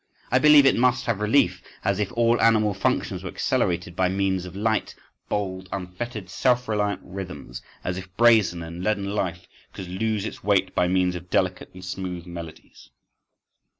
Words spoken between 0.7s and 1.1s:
must